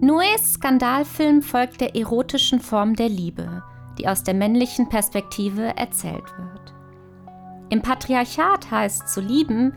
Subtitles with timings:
[0.00, 3.64] Noés Skandalfilm folgt der erotischen Form der Liebe,
[3.98, 6.74] die aus der männlichen Perspektive erzählt wird.
[7.68, 9.72] Im Patriarchat heißt zu lieben,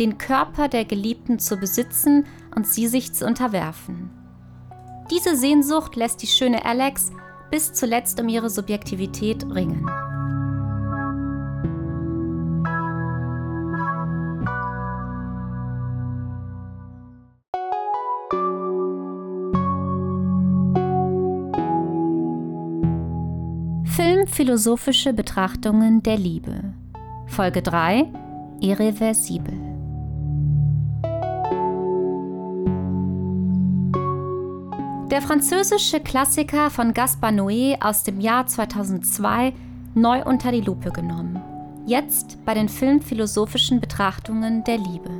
[0.00, 4.10] den Körper der Geliebten zu besitzen und sie sich zu unterwerfen.
[5.10, 7.12] Diese Sehnsucht lässt die schöne Alex
[7.50, 9.88] bis zuletzt um ihre Subjektivität ringen.
[23.84, 26.74] Filmphilosophische Betrachtungen der Liebe.
[27.26, 28.06] Folge 3
[28.60, 29.54] Irreversibel.
[35.10, 39.52] Der französische Klassiker von Gaspar Noé aus dem Jahr 2002
[39.94, 41.42] neu unter die Lupe genommen.
[41.86, 45.10] Jetzt bei den filmphilosophischen Betrachtungen der Liebe.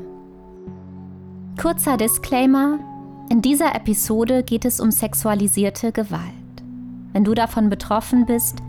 [1.61, 2.79] Kurzer Disclaimer:
[3.31, 6.40] In dieser Episode geht es um sexualisierte Gewalt.
[7.13, 8.63] Wenn du davon betroffen bist,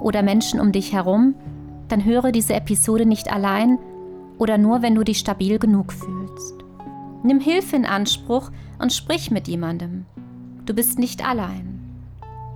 [0.00, 1.34] oder Menschen um dich herum,
[1.88, 3.78] dann höre diese Episode nicht allein
[4.38, 6.54] oder nur, wenn du dich stabil genug fühlst.
[7.22, 10.04] Nimm Hilfe in Anspruch und sprich mit jemandem.
[10.64, 11.80] Du bist nicht allein.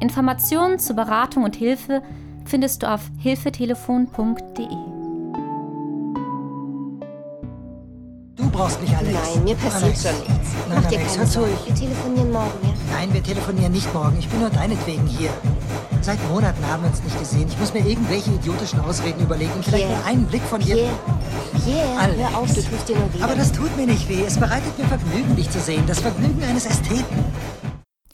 [0.01, 2.03] Informationen zur Beratung und Hilfe
[2.45, 4.90] findest du auf hilfetelefon.de.
[8.61, 9.13] brauchst nicht alles.
[9.13, 10.03] Nein, mir passiert Alex.
[10.03, 10.49] schon nichts.
[10.69, 11.41] Nein, Mach dir Alex, keine hör zu.
[11.41, 11.59] Sorgen.
[11.67, 12.75] Wir telefonieren morgen, ja?
[12.93, 14.17] Nein, wir telefonieren nicht morgen.
[14.19, 15.31] Ich bin nur deinetwegen hier.
[16.03, 17.47] Seit Monaten haben wir uns nicht gesehen.
[17.49, 19.53] Ich muss mir irgendwelche idiotischen Ausreden überlegen.
[19.63, 19.99] Vielleicht Pierre.
[19.99, 20.75] nur einen Blick von dir.
[20.75, 20.93] Pierre,
[21.65, 22.19] Pierre, Alex.
[22.19, 23.23] hör auf, du tust dir nur weh.
[23.23, 24.23] Aber das tut mir nicht weh.
[24.27, 25.85] Es bereitet mir Vergnügen, dich zu sehen.
[25.87, 27.25] Das Vergnügen eines Ästheten.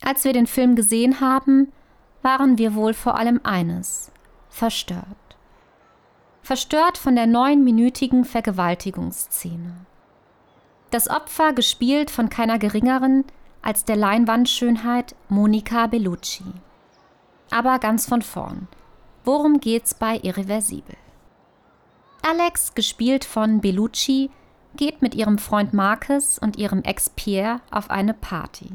[0.02, 1.72] Als wir den Film gesehen haben,
[2.22, 4.11] waren wir wohl vor allem eines,
[4.48, 5.05] verstört.
[6.42, 9.74] Verstört von der neunminütigen Vergewaltigungsszene.
[10.97, 13.27] Das Opfer gespielt von keiner geringeren
[13.61, 16.46] als der Leinwandschönheit Monica Bellucci.
[17.51, 18.67] Aber ganz von vorn.
[19.23, 20.96] Worum geht's bei Irreversibel?
[22.23, 24.30] Alex, gespielt von Bellucci,
[24.74, 28.70] geht mit ihrem Freund Marcus und ihrem Ex Pierre auf eine Party.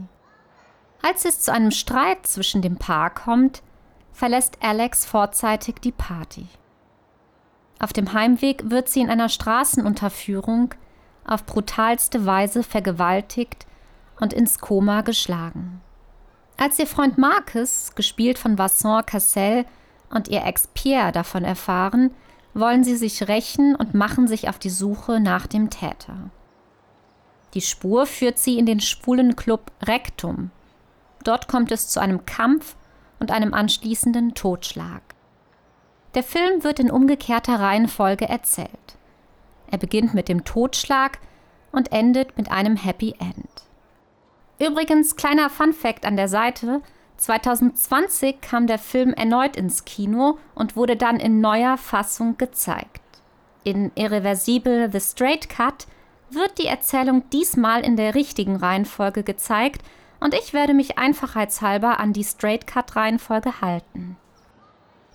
[1.01, 3.63] Als es zu einem Streit zwischen dem Paar kommt,
[4.11, 6.45] verlässt Alex vorzeitig die Party.
[7.79, 10.75] Auf dem Heimweg wird sie in einer Straßenunterführung
[11.25, 13.65] auf brutalste Weise vergewaltigt
[14.19, 15.81] und ins Koma geschlagen.
[16.57, 19.65] Als ihr Freund Marcus, gespielt von Vincent Cassel,
[20.11, 22.11] und ihr Ex Pierre davon erfahren,
[22.53, 26.29] wollen sie sich rächen und machen sich auf die Suche nach dem Täter.
[27.53, 30.51] Die Spur führt sie in den schwulen Club Rektum.
[31.23, 32.75] Dort kommt es zu einem Kampf
[33.19, 35.01] und einem anschließenden Totschlag.
[36.13, 38.97] Der Film wird in umgekehrter Reihenfolge erzählt.
[39.71, 41.19] Er beginnt mit dem Totschlag
[41.71, 43.49] und endet mit einem Happy End.
[44.59, 46.81] Übrigens, kleiner Fun Fact an der Seite:
[47.17, 53.01] 2020 kam der Film erneut ins Kino und wurde dann in neuer Fassung gezeigt.
[53.63, 55.87] In Irreversible The Straight Cut
[56.29, 59.81] wird die Erzählung diesmal in der richtigen Reihenfolge gezeigt
[60.19, 64.17] und ich werde mich einfachheitshalber an die Straight Cut Reihenfolge halten.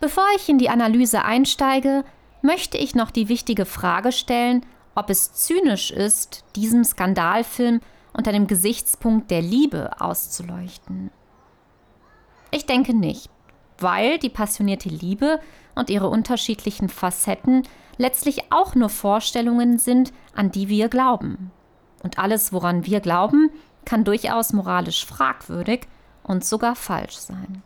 [0.00, 2.04] Bevor ich in die Analyse einsteige,
[2.46, 4.64] möchte ich noch die wichtige Frage stellen,
[4.94, 7.80] ob es zynisch ist, diesen Skandalfilm
[8.14, 11.10] unter dem Gesichtspunkt der Liebe auszuleuchten.
[12.50, 13.28] Ich denke nicht,
[13.78, 15.40] weil die passionierte Liebe
[15.74, 17.64] und ihre unterschiedlichen Facetten
[17.98, 21.50] letztlich auch nur Vorstellungen sind, an die wir glauben.
[22.02, 23.50] Und alles, woran wir glauben,
[23.84, 25.86] kann durchaus moralisch fragwürdig
[26.22, 27.62] und sogar falsch sein.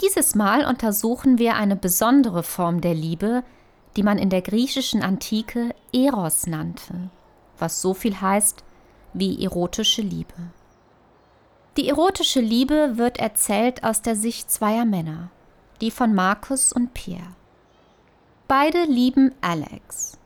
[0.00, 3.42] Dieses Mal untersuchen wir eine besondere Form der Liebe,
[3.96, 7.10] die man in der griechischen Antike Eros nannte,
[7.58, 8.64] was so viel heißt
[9.12, 10.34] wie erotische Liebe.
[11.76, 15.30] Die erotische Liebe wird erzählt aus der Sicht zweier Männer,
[15.80, 17.34] die von Markus und Pierre.
[18.48, 20.18] Beide lieben Alex.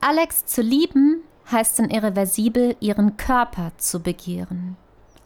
[0.00, 4.76] Alex zu lieben heißt in Irreversibel ihren Körper zu begehren.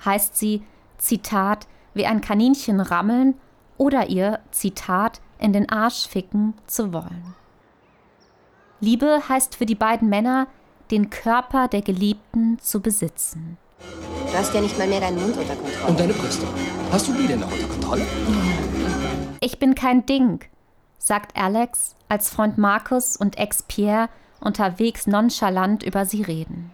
[0.04, 0.62] Heißt sie,
[0.98, 3.34] Zitat, wie ein Kaninchen rammeln
[3.78, 7.34] oder ihr, Zitat, in den Arsch ficken zu wollen.
[8.80, 10.46] Liebe heißt für die beiden Männer,
[10.90, 13.56] den Körper der Geliebten zu besitzen.
[13.80, 15.86] Du hast ja nicht mal mehr deinen Mund unter Kontrolle.
[15.88, 16.46] Und deine Brüste?
[16.92, 18.06] Hast du die denn noch unter Kontrolle?
[19.40, 20.40] Ich bin kein Ding,
[20.98, 24.08] sagt Alex, als Freund Markus und Ex Pierre
[24.40, 26.72] unterwegs nonchalant über sie reden.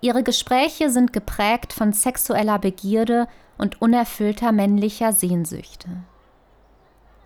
[0.00, 5.88] Ihre Gespräche sind geprägt von sexueller Begierde und unerfüllter männlicher Sehnsüchte.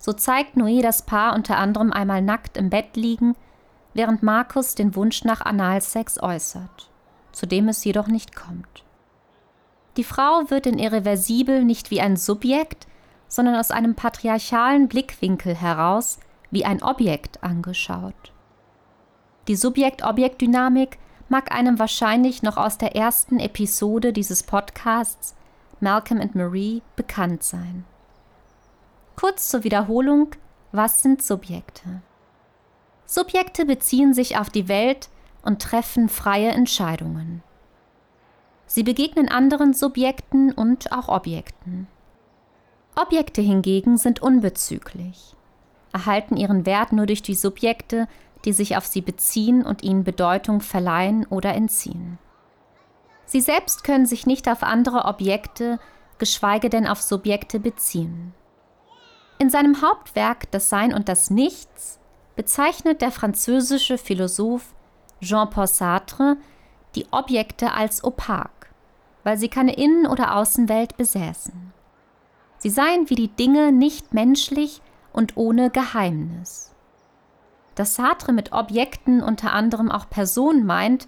[0.05, 3.37] So zeigt Noé das Paar unter anderem einmal nackt im Bett liegen,
[3.95, 6.91] während Markus den Wunsch nach Analsex äußert,
[7.33, 8.85] zu dem es jedoch nicht kommt.
[9.97, 12.87] Die Frau wird in Irreversibel nicht wie ein Subjekt,
[13.29, 16.19] sondern aus einem patriarchalen Blickwinkel heraus
[16.51, 18.35] wie ein Objekt angeschaut.
[19.49, 20.99] Die Subjekt-Objekt-Dynamik
[21.31, 25.35] mag einem wahrscheinlich noch aus der ersten Episode dieses Podcasts
[25.81, 27.87] Malcolm and Marie bekannt sein.
[29.17, 30.31] Kurz zur Wiederholung,
[30.73, 32.03] was sind Subjekte?
[33.07, 35.09] Subjekte beziehen sich auf die Welt
[35.43, 37.43] und treffen freie Entscheidungen.
[38.67, 41.87] Sie begegnen anderen Subjekten und auch Objekten.
[42.97, 45.37] Objekte hingegen sind unbezüglich,
[45.93, 48.09] erhalten ihren Wert nur durch die Subjekte,
[48.45, 52.19] die sich auf sie beziehen und ihnen Bedeutung verleihen oder entziehen.
[53.27, 55.79] Sie selbst können sich nicht auf andere Objekte,
[56.19, 58.35] geschweige denn auf Subjekte beziehen.
[59.44, 61.99] In seinem Hauptwerk Das Sein und das Nichts
[62.35, 64.75] bezeichnet der französische Philosoph
[65.20, 66.38] Jean-Paul Sartre
[66.94, 68.70] die Objekte als opak,
[69.23, 71.75] weil sie keine Innen- oder Außenwelt besäßen.
[72.56, 74.81] Sie seien wie die Dinge nicht menschlich
[75.12, 76.73] und ohne Geheimnis.
[77.75, 81.06] Dass Sartre mit Objekten unter anderem auch Personen meint,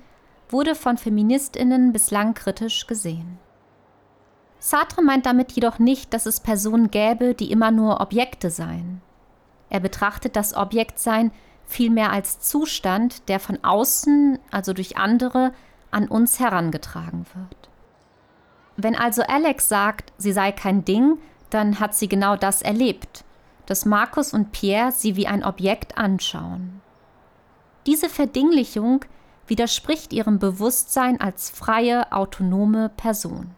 [0.51, 3.39] wurde von Feministinnen bislang kritisch gesehen.
[4.67, 9.01] Sartre meint damit jedoch nicht, dass es Personen gäbe, die immer nur Objekte seien.
[9.71, 11.31] Er betrachtet das Objektsein
[11.67, 15.53] vielmehr als Zustand, der von außen, also durch andere,
[15.93, 17.69] an uns herangetragen wird.
[18.77, 23.25] Wenn also Alex sagt, sie sei kein Ding, dann hat sie genau das erlebt,
[23.67, 26.81] dass Markus und Pierre sie wie ein Objekt anschauen.
[27.87, 29.05] Diese Verdinglichung
[29.47, 33.55] widerspricht ihrem Bewusstsein als freie, autonome Person.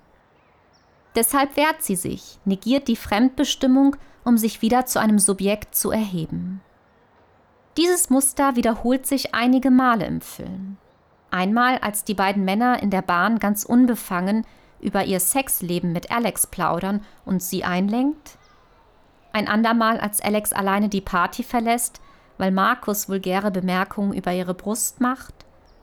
[1.18, 6.60] Deshalb wehrt sie sich, negiert die Fremdbestimmung, um sich wieder zu einem Subjekt zu erheben.
[7.76, 10.76] Dieses Muster wiederholt sich einige Male im Film.
[11.32, 14.46] Einmal, als die beiden Männer in der Bahn ganz unbefangen
[14.78, 18.38] über ihr Sexleben mit Alex plaudern und sie einlenkt.
[19.32, 22.00] Ein andermal, als Alex alleine die Party verlässt,
[22.36, 25.34] weil Markus vulgäre Bemerkungen über ihre Brust macht.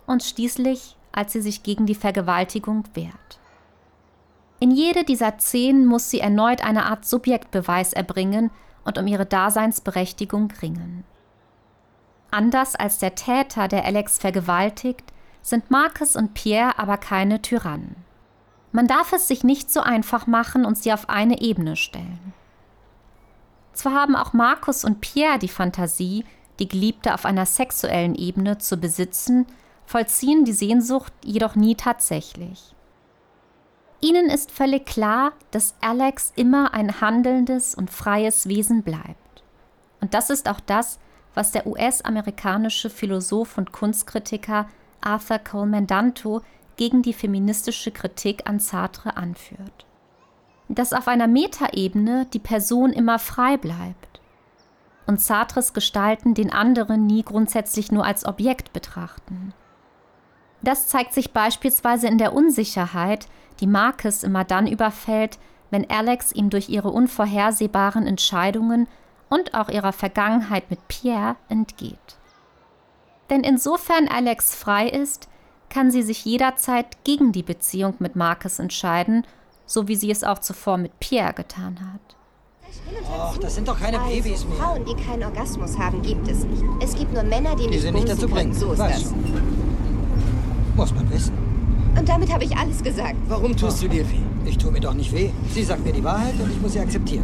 [0.07, 3.39] Und schließlich, als sie sich gegen die Vergewaltigung wehrt.
[4.65, 8.49] In jede dieser Szenen muss sie erneut eine Art Subjektbeweis erbringen
[8.83, 11.03] und um ihre Daseinsberechtigung ringen.
[12.31, 15.03] Anders als der Täter, der Alex vergewaltigt,
[15.43, 17.95] sind Marcus und Pierre aber keine Tyrannen.
[18.71, 22.33] Man darf es sich nicht so einfach machen und sie auf eine Ebene stellen.
[23.73, 26.25] Zwar haben auch Markus und Pierre die Fantasie,
[26.57, 29.45] die Geliebte auf einer sexuellen Ebene zu besitzen,
[29.85, 32.74] vollziehen die Sehnsucht jedoch nie tatsächlich.
[34.05, 39.41] Ihnen ist völlig klar, dass Alex immer ein handelndes und freies Wesen bleibt.
[39.99, 40.99] Und das ist auch das,
[41.33, 44.69] was der US-amerikanische Philosoph und Kunstkritiker
[45.01, 46.43] Arthur Coleman Danto
[46.75, 49.87] gegen die feministische Kritik an Sartre anführt.
[50.69, 54.21] Dass auf einer Metaebene die Person immer frei bleibt
[55.07, 59.55] und Sartres Gestalten den anderen nie grundsätzlich nur als Objekt betrachten.
[60.65, 63.27] Das zeigt sich beispielsweise in der Unsicherheit,
[63.59, 65.37] die Marcus immer dann überfällt,
[65.69, 68.87] wenn Alex ihm durch ihre unvorhersehbaren Entscheidungen
[69.29, 72.17] und auch ihrer Vergangenheit mit Pierre entgeht.
[73.29, 75.29] Denn insofern Alex frei ist,
[75.69, 79.25] kann sie sich jederzeit gegen die Beziehung mit Marcus entscheiden,
[79.67, 82.15] so wie sie es auch zuvor mit Pierre getan hat.
[83.19, 84.57] Ach, das sind doch keine also, Babys mehr.
[84.57, 86.63] Frauen, die keinen Orgasmus haben, gibt es nicht.
[86.81, 88.53] Es gibt nur Männer, die, Die nicht sind nicht dazu bringen.
[88.53, 89.64] So ist Weißt das.
[90.75, 91.33] Muss man wissen.
[91.97, 93.15] Und damit habe ich alles gesagt.
[93.27, 94.19] Warum tust du dir weh?
[94.45, 95.29] Ich tue mir doch nicht weh.
[95.53, 97.23] Sie sagt mir die Wahrheit und ich muss sie akzeptieren.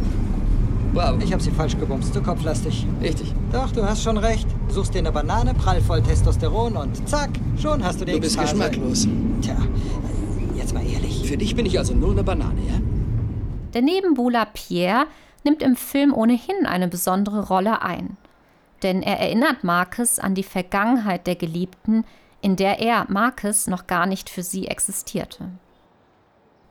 [0.94, 1.14] Wow.
[1.22, 2.86] Ich habe sie falsch gebumst, zu kopflastig.
[3.00, 3.32] Richtig.
[3.50, 4.46] Doch, du hast schon recht.
[4.68, 7.30] Suchst dir eine Banane, prallvoll Testosteron und zack,
[7.60, 8.56] schon hast du die Du bist Ekstase.
[8.70, 9.08] geschmacklos.
[9.40, 9.56] Tja,
[10.56, 11.26] jetzt mal ehrlich.
[11.26, 12.74] Für dich bin ich also nur eine Banane, ja?
[13.72, 15.06] Der Nebenbuhler Pierre
[15.44, 18.16] nimmt im Film ohnehin eine besondere Rolle ein.
[18.82, 22.04] Denn er erinnert Marcus an die Vergangenheit der Geliebten,
[22.42, 25.48] in der er, Marcus, noch gar nicht für sie existierte.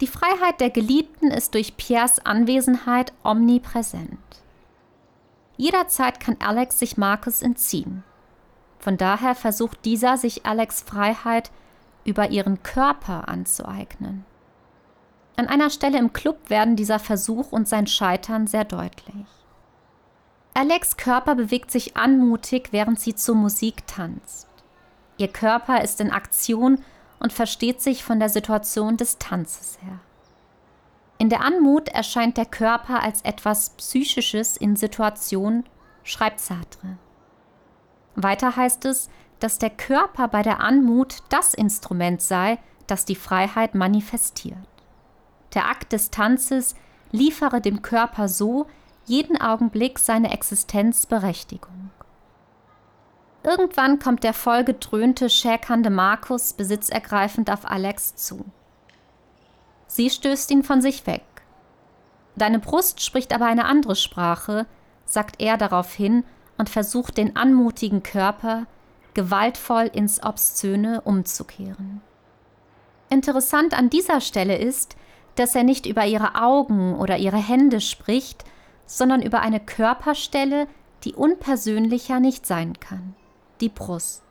[0.02, 4.20] Die Freiheit der Geliebten ist durch Pierres Anwesenheit omnipräsent.
[5.58, 8.04] Jederzeit kann Alex sich Marcus entziehen.
[8.80, 11.52] Von daher versucht dieser, sich Alex Freiheit
[12.04, 14.26] über ihren Körper anzueignen.
[15.38, 19.26] An einer Stelle im Club werden dieser Versuch und sein Scheitern sehr deutlich.
[20.54, 24.48] Alex Körper bewegt sich anmutig, während sie zur Musik tanzt.
[25.22, 26.84] Ihr Körper ist in Aktion
[27.20, 30.00] und versteht sich von der Situation des Tanzes her.
[31.20, 35.64] In der Anmut erscheint der Körper als etwas Psychisches in Situation,
[36.04, 36.98] schreibt Sartre.
[38.16, 43.76] Weiter heißt es, dass der Körper bei der Anmut das Instrument sei, das die Freiheit
[43.76, 44.58] manifestiert.
[45.54, 46.74] Der Akt des Tanzes
[47.12, 48.66] liefere dem Körper so
[49.06, 51.92] jeden Augenblick seine Existenzberechtigung.
[53.44, 58.46] Irgendwann kommt der vollgedröhnte, schäkernde Markus besitzergreifend auf Alex zu.
[59.88, 61.24] Sie stößt ihn von sich weg.
[62.36, 64.66] Deine Brust spricht aber eine andere Sprache,
[65.06, 66.24] sagt er daraufhin
[66.58, 68.68] und versucht den anmutigen Körper
[69.14, 72.02] gewaltvoll ins Obszöne umzukehren.
[73.10, 74.96] Interessant an dieser Stelle ist,
[75.36, 78.46] dass er nicht über ihre Augen oder ihre Hände spricht,
[78.86, 80.68] sondern über eine Körperstelle,
[81.04, 83.16] die unpersönlicher nicht sein kann,
[83.62, 84.24] die Brust.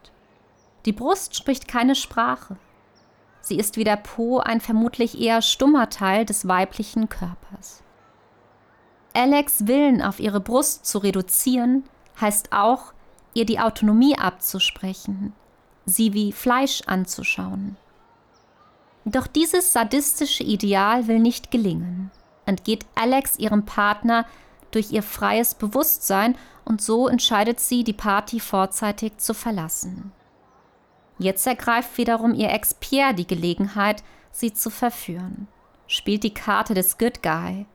[0.84, 2.56] Die Brust spricht keine Sprache.
[3.40, 7.82] Sie ist wie der Po ein vermutlich eher stummer Teil des weiblichen Körpers.
[9.14, 11.84] Alex Willen auf ihre Brust zu reduzieren,
[12.20, 12.92] heißt auch,
[13.34, 15.32] ihr die Autonomie abzusprechen,
[15.86, 17.76] sie wie Fleisch anzuschauen.
[19.04, 22.10] Doch dieses sadistische Ideal will nicht gelingen,
[22.46, 24.26] entgeht Alex ihrem Partner
[24.70, 30.12] durch ihr freies Bewusstsein und so entscheidet sie, die Party vorzeitig zu verlassen.
[31.18, 35.48] Jetzt ergreift wiederum ihr Ex Pierre die Gelegenheit, sie zu verführen,
[35.86, 37.66] spielt die Karte des Good Guy.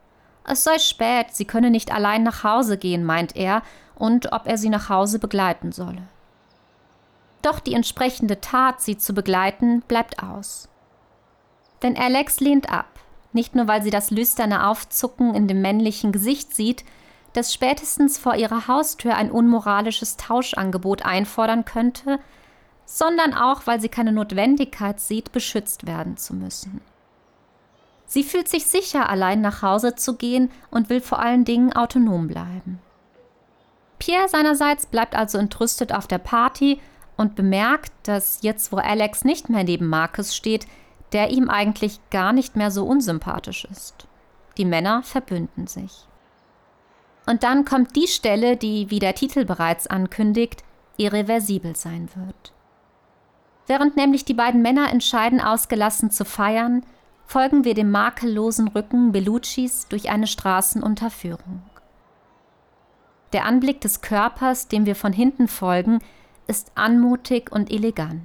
[0.48, 3.62] Es sei spät, sie könne nicht allein nach Hause gehen, meint er,
[3.96, 6.08] und ob er sie nach Hause begleiten solle.
[7.42, 10.68] Doch die entsprechende Tat, sie zu begleiten, bleibt aus.
[11.84, 12.88] Denn Alex lehnt ab,
[13.36, 16.84] nicht nur weil sie das lüsterne Aufzucken in dem männlichen Gesicht sieht,
[17.34, 22.20] das spätestens vor ihrer Haustür ein unmoralisches Tauschangebot einfordern könnte,
[22.86, 26.82] sondern auch, weil sie keine Notwendigkeit sieht, beschützt werden zu müssen.
[28.06, 32.28] Sie fühlt sich sicher, allein nach Hause zu gehen und will vor allen Dingen autonom
[32.28, 32.80] bleiben.
[33.98, 36.80] Pierre seinerseits bleibt also entrüstet auf der Party
[37.18, 40.68] und bemerkt, dass jetzt, wo Alex nicht mehr neben Marcus steht,
[41.14, 44.08] der ihm eigentlich gar nicht mehr so unsympathisch ist.
[44.58, 46.08] Die Männer verbünden sich.
[47.26, 50.64] Und dann kommt die Stelle, die, wie der Titel bereits ankündigt,
[50.98, 52.54] irreversibel sein wird.
[53.68, 56.86] Während nämlich die beiden Männer entscheiden, ausgelassen zu feiern,
[57.26, 61.64] folgen wir dem makellosen Rücken Belluccis durch eine Straßenunterführung.
[63.34, 66.00] Der Anblick des Körpers, dem wir von hinten folgen,
[66.48, 68.22] ist anmutig und elegant.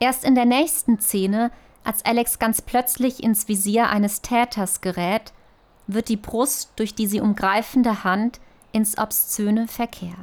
[0.00, 1.50] Erst in der nächsten Szene,
[1.84, 5.32] als Alex ganz plötzlich ins Visier eines Täters gerät,
[5.86, 8.40] wird die Brust durch die sie umgreifende Hand
[8.72, 10.14] ins Obszöne verkehrt.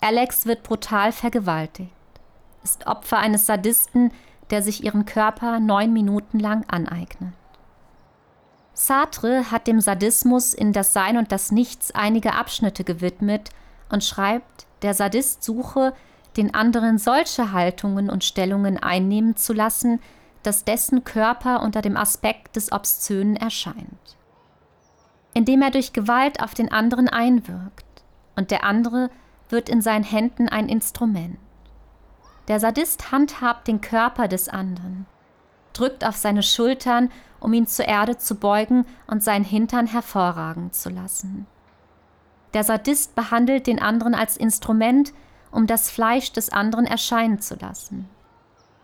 [0.00, 1.90] Alex wird brutal vergewaltigt,
[2.64, 4.12] ist Opfer eines Sadisten,
[4.50, 7.34] der sich ihren Körper neun Minuten lang aneignet.
[8.72, 13.50] Sartre hat dem Sadismus in das Sein und das Nichts einige Abschnitte gewidmet
[13.90, 15.94] und schreibt, der Sadist suche,
[16.38, 20.00] den anderen solche Haltungen und Stellungen einnehmen zu lassen,
[20.42, 24.16] dass dessen Körper unter dem Aspekt des Obszönen erscheint.
[25.34, 27.84] Indem er durch Gewalt auf den anderen einwirkt,
[28.36, 29.10] und der andere
[29.48, 31.38] wird in seinen Händen ein Instrument.
[32.46, 35.06] Der Sadist handhabt den Körper des anderen,
[35.72, 40.88] drückt auf seine Schultern, um ihn zur Erde zu beugen und seinen Hintern hervorragen zu
[40.88, 41.46] lassen.
[42.54, 45.12] Der Sadist behandelt den anderen als Instrument,
[45.50, 48.08] um das Fleisch des anderen erscheinen zu lassen.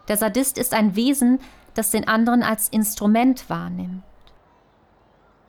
[0.08, 1.40] Der Sadist ist ein Wesen,
[1.74, 4.02] das den anderen als Instrument wahrnimmt.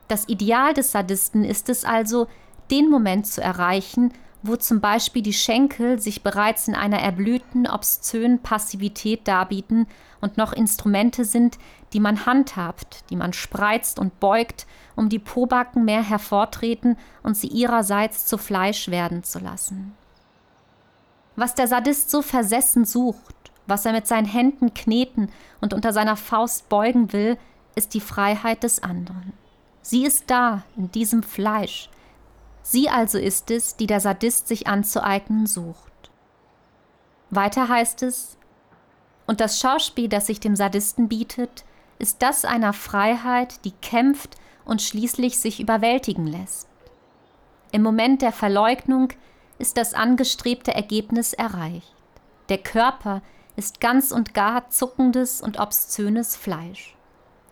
[0.07, 2.27] Das Ideal des Sadisten ist es also,
[2.71, 8.39] den Moment zu erreichen, wo zum Beispiel die Schenkel sich bereits in einer erblühten, obszönen
[8.41, 9.87] Passivität darbieten
[10.21, 11.57] und noch Instrumente sind,
[11.93, 17.47] die man handhabt, die man spreizt und beugt, um die Pobacken mehr hervortreten und sie
[17.47, 19.95] ihrerseits zu Fleisch werden zu lassen.
[21.35, 23.35] Was der Sadist so versessen sucht,
[23.67, 27.37] was er mit seinen Händen kneten und unter seiner Faust beugen will,
[27.75, 29.33] ist die Freiheit des anderen.
[29.81, 31.89] Sie ist da, in diesem Fleisch.
[32.61, 35.91] Sie also ist es, die der Sadist sich anzueignen sucht.
[37.29, 38.37] Weiter heißt es,
[39.27, 41.65] und das Schauspiel, das sich dem Sadisten bietet,
[41.99, 46.67] ist das einer Freiheit, die kämpft und schließlich sich überwältigen lässt.
[47.71, 49.09] Im Moment der Verleugnung
[49.57, 51.93] ist das angestrebte Ergebnis erreicht.
[52.49, 53.21] Der Körper
[53.55, 56.95] ist ganz und gar zuckendes und obszönes Fleisch.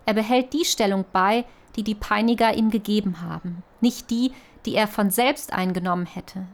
[0.06, 1.44] Er behält die Stellung bei,
[1.76, 4.32] die die Peiniger ihm gegeben haben, nicht die,
[4.66, 6.46] die er von selbst eingenommen hätte.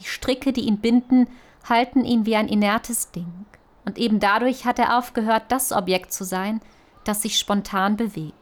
[0.00, 1.28] Die Stricke, die ihn binden,
[1.68, 3.46] halten ihn wie ein inertes Ding.
[3.84, 6.60] Und eben dadurch hat er aufgehört, das Objekt zu sein,
[7.04, 8.34] das sich spontan bewegt.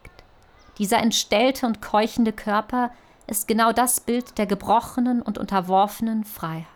[0.78, 2.90] Dieser entstellte und keuchende Körper
[3.26, 6.66] ist genau das Bild der gebrochenen und unterworfenen Freiheit.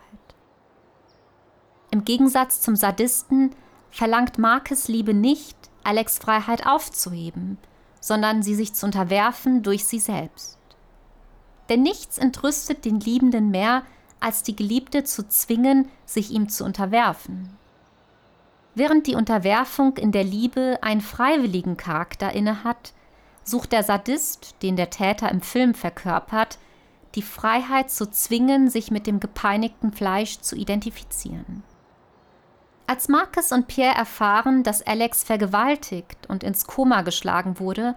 [1.91, 3.51] Im Gegensatz zum Sadisten
[3.89, 7.57] verlangt Markes Liebe nicht, Alex Freiheit aufzuheben,
[7.99, 10.57] sondern sie sich zu unterwerfen durch sie selbst.
[11.69, 13.83] Denn nichts entrüstet den Liebenden mehr,
[14.19, 17.57] als die Geliebte zu zwingen, sich ihm zu unterwerfen.
[18.75, 22.93] Während die Unterwerfung in der Liebe einen freiwilligen Charakter innehat,
[23.49, 26.59] sucht der Sadist, den der Täter im Film verkörpert,
[27.15, 31.63] die Freiheit zu zwingen, sich mit dem gepeinigten Fleisch zu identifizieren.
[32.87, 37.95] Als Marcus und Pierre erfahren, dass Alex vergewaltigt und ins Koma geschlagen wurde,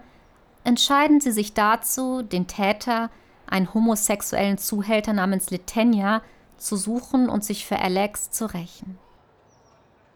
[0.63, 3.09] entscheiden sie sich dazu, den Täter,
[3.47, 6.21] einen homosexuellen Zuhälter namens Litenia,
[6.57, 8.97] zu suchen und sich für Alex zu rächen.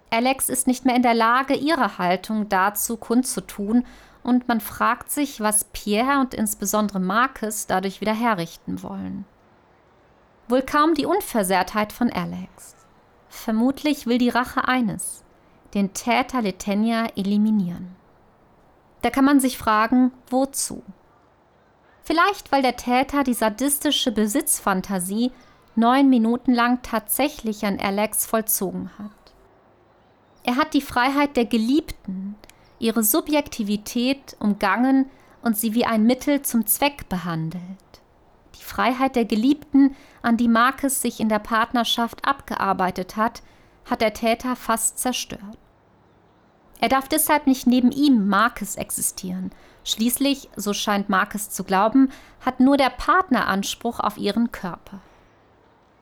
[0.09, 3.85] Alex ist nicht mehr in der Lage, ihre Haltung dazu kundzutun,
[4.27, 9.23] und man fragt sich, was Pierre und insbesondere Marcus dadurch wieder herrichten wollen.
[10.49, 12.75] Wohl kaum die Unversehrtheit von Alex.
[13.29, 15.23] Vermutlich will die Rache eines,
[15.73, 17.95] den Täter Letenia eliminieren.
[19.01, 20.83] Da kann man sich fragen, wozu?
[22.03, 25.31] Vielleicht, weil der Täter die sadistische Besitzfantasie
[25.75, 29.11] neun Minuten lang tatsächlich an Alex vollzogen hat.
[30.43, 32.35] Er hat die Freiheit der Geliebten,
[32.79, 35.09] ihre Subjektivität umgangen
[35.41, 37.61] und sie wie ein Mittel zum Zweck behandelt.
[38.57, 43.41] Die Freiheit der Geliebten, an die Marcus sich in der Partnerschaft abgearbeitet hat,
[43.85, 45.57] hat der Täter fast zerstört.
[46.79, 49.51] Er darf deshalb nicht neben ihm, Marcus, existieren.
[49.83, 52.11] Schließlich, so scheint Marcus zu glauben,
[52.45, 54.99] hat nur der Partner Anspruch auf ihren Körper.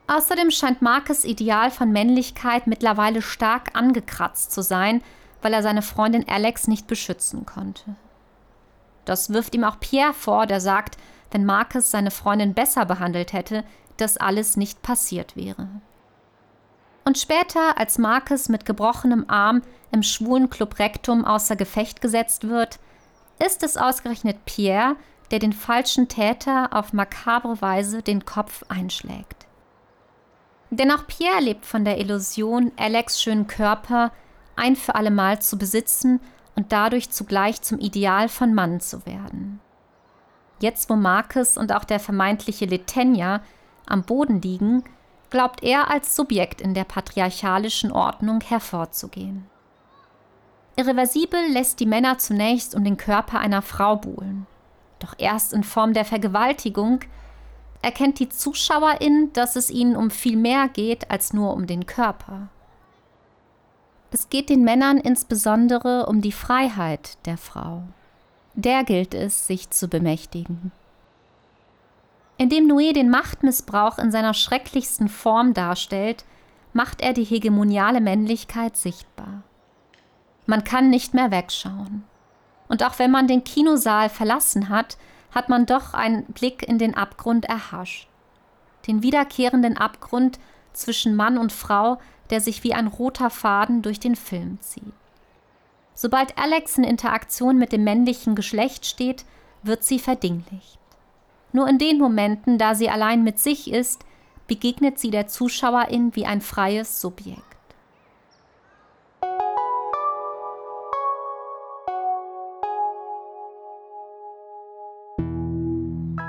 [0.07, 5.01] Außerdem scheint Marcus Ideal von Männlichkeit mittlerweile stark angekratzt zu sein,
[5.45, 7.95] weil er seine Freundin Alex nicht beschützen konnte.
[9.05, 10.97] Das wirft ihm auch Pierre vor, der sagt,
[11.29, 13.63] wenn Marcus seine Freundin besser behandelt hätte,
[13.97, 15.67] das alles nicht passiert wäre.
[17.03, 19.61] Und später, als Marcus mit gebrochenem Arm
[19.91, 22.79] im schwulen Club Rectum außer Gefecht gesetzt wird,
[23.37, 24.95] ist es ausgerechnet Pierre,
[25.29, 29.45] der den falschen Täter auf makabre Weise den Kopf einschlägt.
[30.71, 34.11] Denn auch Pierre lebt von der Illusion, Alex schönen Körper
[34.55, 36.19] ein für allemal zu besitzen
[36.55, 39.59] und dadurch zugleich zum Ideal von Mann zu werden.
[40.59, 43.41] Jetzt, wo Marcus und auch der vermeintliche Letenia
[43.85, 44.83] am Boden liegen,
[45.29, 49.45] glaubt er als Subjekt in der patriarchalischen Ordnung hervorzugehen.
[50.77, 54.45] Irreversibel lässt die Männer zunächst um den Körper einer Frau buhlen.
[54.99, 57.01] Doch erst in Form der Vergewaltigung
[57.81, 62.49] erkennt die Zuschauerin, dass es ihnen um viel mehr geht als nur um den Körper.
[64.15, 67.83] Es geht den Männern insbesondere um die Freiheit der Frau.
[68.53, 70.71] Der gilt es, sich zu bemächtigen.
[72.37, 76.23] Indem Noé den Machtmissbrauch in seiner schrecklichsten Form darstellt,
[76.71, 79.43] macht er die hegemoniale Männlichkeit sichtbar.
[80.45, 82.05] Man kann nicht mehr wegschauen.
[82.69, 84.97] Und auch wenn man den Kinosaal verlassen hat,
[85.31, 88.07] hat man doch einen Blick in den Abgrund erhascht.
[88.87, 90.39] Den wiederkehrenden Abgrund
[90.71, 94.83] zwischen Mann und Frau, der sich wie ein roter Faden durch den Film zieht.
[95.93, 99.25] Sobald Alex in Interaktion mit dem männlichen Geschlecht steht,
[99.63, 100.79] wird sie verdinglicht.
[101.53, 104.03] Nur in den Momenten, da sie allein mit sich ist,
[104.47, 107.41] begegnet sie der Zuschauerin wie ein freies Subjekt.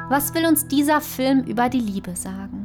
[0.09, 2.56] Was will uns dieser Film über die Liebe sagen?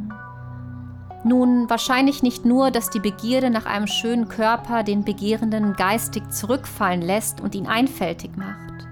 [1.23, 7.01] Nun, wahrscheinlich nicht nur, dass die Begierde nach einem schönen Körper den Begehrenden geistig zurückfallen
[7.01, 8.87] lässt und ihn einfältig macht.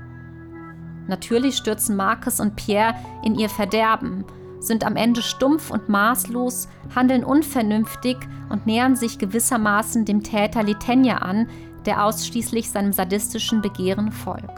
[1.07, 4.25] Natürlich stürzen Marcus und Pierre in ihr Verderben,
[4.59, 8.17] sind am Ende stumpf und maßlos, handeln unvernünftig
[8.49, 11.47] und nähern sich gewissermaßen dem Täter Litenia an,
[11.85, 14.51] der ausschließlich seinem sadistischen Begehren folgt.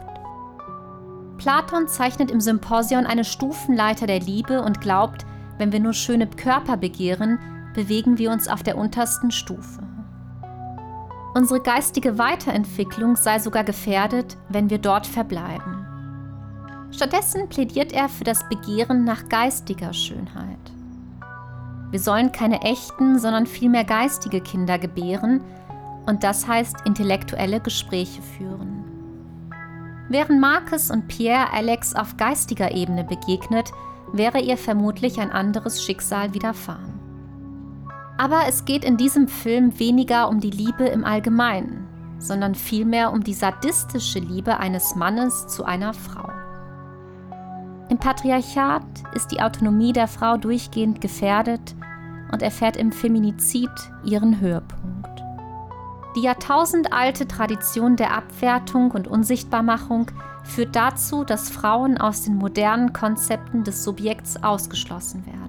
[1.38, 5.24] Platon zeichnet im Symposion eine Stufenleiter der Liebe und glaubt,
[5.58, 7.38] wenn wir nur schöne Körper begehren,
[7.74, 9.82] bewegen wir uns auf der untersten Stufe.
[11.34, 15.86] Unsere geistige Weiterentwicklung sei sogar gefährdet, wenn wir dort verbleiben.
[16.90, 20.72] Stattdessen plädiert er für das Begehren nach geistiger Schönheit.
[21.90, 25.40] Wir sollen keine echten, sondern vielmehr geistige Kinder gebären,
[26.04, 28.84] und das heißt intellektuelle Gespräche führen.
[30.08, 33.70] Wären Marcus und Pierre Alex auf geistiger Ebene begegnet,
[34.12, 36.91] wäre ihr vermutlich ein anderes Schicksal widerfahren.
[38.18, 41.86] Aber es geht in diesem Film weniger um die Liebe im Allgemeinen,
[42.18, 46.30] sondern vielmehr um die sadistische Liebe eines Mannes zu einer Frau.
[47.88, 51.74] Im Patriarchat ist die Autonomie der Frau durchgehend gefährdet
[52.32, 53.70] und erfährt im Feminizid
[54.04, 54.82] ihren Höhepunkt.
[56.16, 60.10] Die jahrtausendalte Tradition der Abwertung und Unsichtbarmachung
[60.44, 65.41] führt dazu, dass Frauen aus den modernen Konzepten des Subjekts ausgeschlossen werden.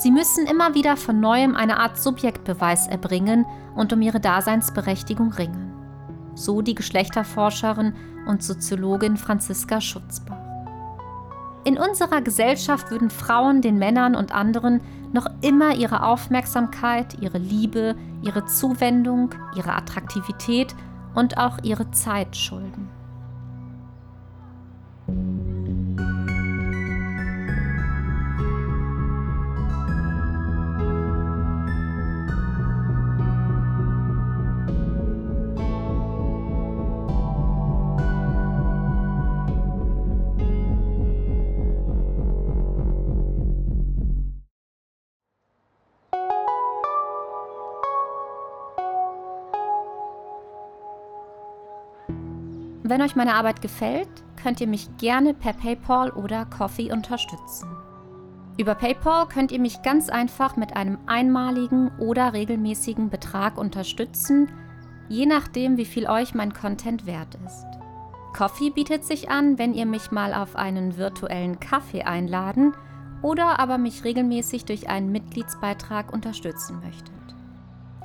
[0.00, 3.44] Sie müssen immer wieder von neuem eine Art Subjektbeweis erbringen
[3.76, 5.74] und um ihre Daseinsberechtigung ringen.
[6.34, 7.92] So die Geschlechterforscherin
[8.26, 10.38] und Soziologin Franziska Schutzbach.
[11.64, 14.80] In unserer Gesellschaft würden Frauen den Männern und anderen
[15.12, 20.74] noch immer ihre Aufmerksamkeit, ihre Liebe, ihre Zuwendung, ihre Attraktivität
[21.14, 22.88] und auch ihre Zeit schulden.
[52.90, 54.08] Wenn euch meine Arbeit gefällt,
[54.42, 57.68] könnt ihr mich gerne per PayPal oder Coffee unterstützen.
[58.58, 64.50] Über PayPal könnt ihr mich ganz einfach mit einem einmaligen oder regelmäßigen Betrag unterstützen,
[65.08, 67.64] je nachdem, wie viel euch mein Content wert ist.
[68.36, 72.74] Coffee bietet sich an, wenn ihr mich mal auf einen virtuellen Kaffee einladen
[73.22, 77.14] oder aber mich regelmäßig durch einen Mitgliedsbeitrag unterstützen möchtet.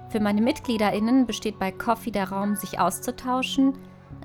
[0.10, 3.74] Für meine MitgliederInnen besteht bei Coffee der Raum, sich auszutauschen,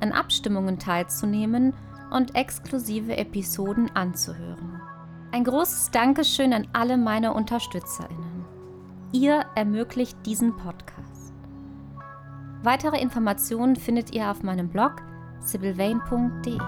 [0.01, 1.75] an Abstimmungen teilzunehmen
[2.11, 4.81] und exklusive Episoden anzuhören.
[5.33, 8.45] Ein großes Dankeschön an alle meine UnterstützerInnen.
[9.13, 11.33] Ihr ermöglicht diesen Podcast.
[12.63, 14.97] Weitere Informationen findet ihr auf meinem Blog
[15.41, 16.59] sibylvain.de.